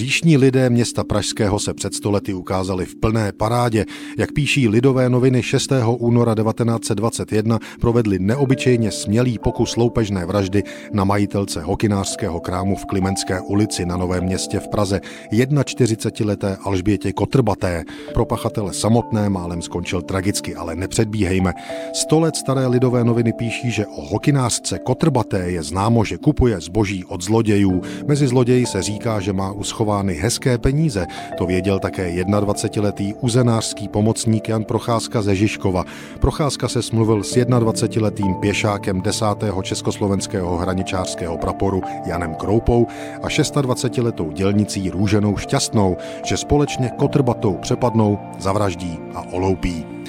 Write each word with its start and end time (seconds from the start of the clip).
Dnešní 0.00 0.36
lidé 0.36 0.70
města 0.70 1.04
Pražského 1.04 1.58
se 1.58 1.74
před 1.74 1.94
stolety 1.94 2.34
ukázali 2.34 2.86
v 2.86 2.94
plné 2.94 3.32
parádě. 3.32 3.86
Jak 4.18 4.32
píší 4.32 4.68
lidové 4.68 5.10
noviny 5.10 5.42
6. 5.42 5.72
února 5.98 6.34
1921, 6.34 7.58
provedli 7.80 8.18
neobyčejně 8.18 8.90
smělý 8.90 9.38
pokus 9.38 9.76
loupežné 9.76 10.26
vraždy 10.26 10.62
na 10.92 11.04
majitelce 11.04 11.62
hokinářského 11.62 12.40
krámu 12.40 12.76
v 12.76 12.84
Klimenské 12.84 13.40
ulici 13.40 13.86
na 13.86 13.96
Novém 13.96 14.24
městě 14.24 14.60
v 14.60 14.68
Praze 14.68 15.00
41-leté 15.32 16.56
Alžbětě 16.64 17.12
Kotrbaté. 17.12 17.84
Pro 18.14 18.24
pachatele 18.24 18.72
samotné 18.72 19.28
málem 19.28 19.62
skončil 19.62 20.02
tragicky, 20.02 20.54
ale 20.54 20.76
nepředbíhejme. 20.76 21.54
Sto 21.94 22.20
let 22.20 22.36
staré 22.36 22.66
lidové 22.66 23.04
noviny 23.04 23.32
píší, 23.32 23.70
že 23.70 23.86
o 23.86 24.06
hokinářce 24.06 24.78
Kotrbaté 24.78 25.50
je 25.50 25.62
známo, 25.62 26.04
že 26.04 26.18
kupuje 26.18 26.60
zboží 26.60 27.04
od 27.04 27.22
zlodějů. 27.24 27.82
Mezi 28.08 28.26
zloději 28.26 28.66
se 28.66 28.82
říká, 28.82 29.20
že 29.20 29.32
má 29.32 29.52
uschovány 29.90 30.14
hezké 30.14 30.58
peníze. 30.58 31.06
To 31.38 31.46
věděl 31.46 31.78
také 31.78 32.24
21-letý 32.24 33.14
uzenářský 33.20 33.88
pomocník 33.88 34.48
Jan 34.48 34.64
Procházka 34.64 35.22
ze 35.22 35.36
Žižkova. 35.36 35.84
Procházka 36.20 36.68
se 36.68 36.82
smluvil 36.82 37.22
s 37.22 37.36
21-letým 37.36 38.34
pěšákem 38.40 39.00
10. 39.02 39.24
československého 39.62 40.56
hraničářského 40.56 41.38
praporu 41.38 41.82
Janem 42.06 42.34
Kroupou 42.34 42.86
a 43.22 43.28
26-letou 43.28 44.30
dělnicí 44.32 44.90
Růženou 44.90 45.36
Šťastnou, 45.36 45.96
že 46.24 46.36
společně 46.36 46.90
kotrbatou 46.96 47.54
přepadnou, 47.54 48.18
zavraždí 48.38 48.98
a 49.14 49.22
oloupí. 49.32 49.99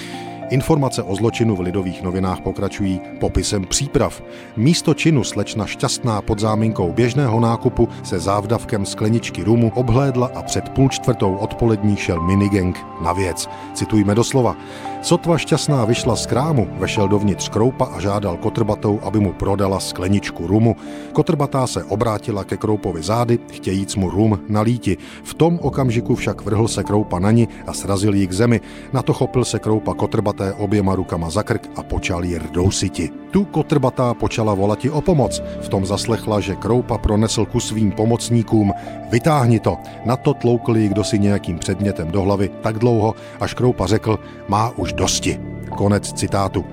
Informace 0.52 1.02
o 1.02 1.14
zločinu 1.16 1.56
v 1.56 1.60
lidových 1.60 2.02
novinách 2.02 2.40
pokračují 2.40 3.00
popisem 3.20 3.64
příprav. 3.64 4.22
Místo 4.56 4.94
činu 4.94 5.24
slečna 5.24 5.66
šťastná 5.66 6.22
pod 6.22 6.38
záminkou 6.38 6.92
běžného 6.92 7.40
nákupu 7.40 7.88
se 8.04 8.20
závdavkem 8.20 8.86
skleničky 8.86 9.42
rumu 9.42 9.72
obhlédla 9.74 10.30
a 10.34 10.42
před 10.42 10.68
půl 10.68 10.88
čtvrtou 10.88 11.36
odpolední 11.36 11.96
šel 11.96 12.20
minigang 12.20 12.78
na 13.04 13.12
věc. 13.12 13.48
Citujme 13.74 14.14
doslova. 14.14 14.56
Sotva 15.02 15.34
šťastná 15.34 15.82
vyšla 15.82 16.14
z 16.14 16.30
krámu, 16.30 16.78
vešel 16.78 17.10
dovnitř 17.10 17.50
Kroupa 17.50 17.90
a 17.90 17.98
žádal 17.98 18.38
Kotrbatou, 18.38 19.02
aby 19.02 19.18
mu 19.18 19.34
prodala 19.34 19.82
skleničku 19.82 20.46
rumu. 20.46 20.78
Kotrbatá 21.10 21.66
se 21.66 21.82
obrátila 21.82 22.46
ke 22.46 22.54
Kroupovi 22.54 23.02
zády, 23.02 23.38
chtějíc 23.50 23.98
mu 23.98 24.06
rum 24.06 24.38
nalíti. 24.46 24.94
V 25.26 25.34
tom 25.34 25.58
okamžiku 25.58 26.14
však 26.14 26.46
vrhl 26.46 26.68
se 26.68 26.86
Kroupa 26.86 27.18
na 27.18 27.34
ní 27.34 27.50
a 27.66 27.74
srazil 27.74 28.14
ji 28.14 28.26
k 28.30 28.32
zemi. 28.32 28.60
Na 28.94 29.02
to 29.02 29.10
chopil 29.12 29.44
se 29.44 29.58
Kroupa 29.58 29.94
Kotrbaté 29.94 30.54
oběma 30.54 30.94
rukama 30.94 31.30
za 31.30 31.42
krk 31.42 31.66
a 31.76 31.82
počal 31.82 32.24
ji 32.24 32.38
rdousiti. 32.38 33.10
Tu 33.34 33.44
Kotrbatá 33.44 34.14
počala 34.14 34.54
volati 34.54 34.90
o 34.90 35.00
pomoc. 35.00 35.42
V 35.66 35.68
tom 35.68 35.82
zaslechla, 35.82 36.40
že 36.40 36.54
Kroupa 36.54 36.98
pronesl 36.98 37.44
ku 37.44 37.58
svým 37.60 37.90
pomocníkům 37.90 38.70
Vytáhni 39.12 39.60
to. 39.60 39.76
Na 40.04 40.16
to 40.16 40.34
tloukl 40.34 40.76
ji 40.76 40.88
kdo 40.88 41.04
si 41.04 41.18
nějakým 41.18 41.58
předmětem 41.58 42.10
do 42.10 42.22
hlavy 42.22 42.50
tak 42.62 42.78
dlouho, 42.78 43.14
až 43.40 43.54
Kroupa 43.54 43.86
řekl, 43.86 44.18
má 44.48 44.72
už 44.76 44.91
dosti. 44.92 45.40
Konec 45.76 46.12
citátu. 46.12 46.64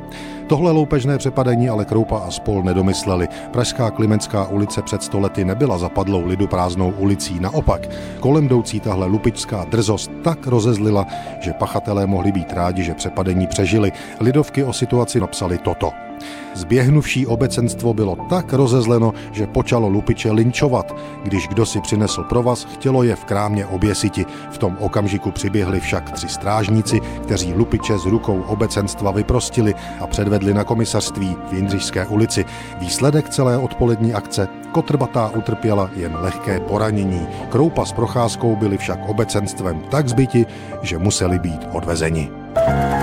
Tohle 0.48 0.72
loupežné 0.72 1.18
přepadení 1.18 1.70
ale 1.70 1.86
Kroupa 1.86 2.20
a 2.20 2.32
spol 2.32 2.64
nedomysleli. 2.64 3.28
Pražská 3.52 3.92
Klimenská 3.92 4.48
ulice 4.48 4.82
před 4.82 5.04
stolety 5.04 5.46
nebyla 5.46 5.78
zapadlou 5.78 6.26
lidu 6.26 6.48
prázdnou 6.48 6.94
ulicí. 6.98 7.40
Naopak, 7.40 7.90
kolem 8.20 8.46
jdoucí 8.46 8.80
tahle 8.80 9.08
lupičská 9.08 9.64
drzost 9.64 10.12
tak 10.24 10.48
rozezlila, 10.48 11.08
že 11.40 11.54
pachatelé 11.54 12.08
mohli 12.08 12.32
být 12.32 12.54
rádi, 12.54 12.84
že 12.84 12.94
přepadení 12.94 13.48
přežili. 13.48 13.92
Lidovky 14.20 14.64
o 14.64 14.74
situaci 14.74 15.20
napsali 15.20 15.58
toto. 15.58 16.09
Zběhnuvší 16.54 17.28
obecenstvo 17.28 17.94
bylo 17.94 18.16
tak 18.30 18.54
rozezleno, 18.54 19.14
že 19.32 19.48
počalo 19.48 19.88
lupiče 19.88 20.32
linčovat. 20.32 20.96
Když 21.24 21.48
kdo 21.48 21.66
si 21.66 21.82
přinesl 21.82 22.24
provaz, 22.24 22.64
chtělo 22.64 23.04
je 23.04 23.16
v 23.16 23.26
krámě 23.26 23.66
oběsiti. 23.66 24.26
V 24.52 24.58
tom 24.58 24.78
okamžiku 24.80 25.32
přiběhli 25.32 25.80
však 25.80 26.12
tři 26.12 26.30
strážníci, 26.30 27.00
kteří 27.24 27.54
lupiče 27.54 27.98
z 27.98 28.06
rukou 28.06 28.42
obecenstva 28.42 29.12
vyprostili 29.12 29.76
a 30.00 30.08
předvedli 30.08 30.54
na 30.54 30.64
komisařství 30.64 31.36
v 31.50 31.54
Jindřišské 31.54 32.06
ulici. 32.06 32.46
Výsledek 32.80 33.30
celé 33.30 33.58
odpolední 33.58 34.14
akce 34.14 34.48
Kotrbatá 34.72 35.30
utrpěla 35.30 35.90
jen 35.96 36.16
lehké 36.16 36.60
poranění. 36.60 37.28
Kroupa 37.50 37.86
s 37.86 37.92
procházkou 37.92 38.56
byli 38.56 38.78
však 38.78 39.10
obecenstvem 39.10 39.82
tak 39.90 40.10
zbyti, 40.10 40.46
že 40.82 40.98
museli 40.98 41.40
být 41.40 41.68
odvezeni. 41.72 42.30
Thank 42.56 42.94
you. 42.94 42.99